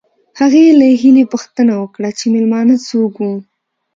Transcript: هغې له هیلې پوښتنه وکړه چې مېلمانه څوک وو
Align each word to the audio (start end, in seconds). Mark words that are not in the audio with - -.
هغې 0.39 0.65
له 0.79 0.87
هیلې 1.01 1.23
پوښتنه 1.33 1.73
وکړه 1.77 2.09
چې 2.17 2.25
مېلمانه 2.33 2.75
څوک 2.87 3.13
وو 3.21 3.33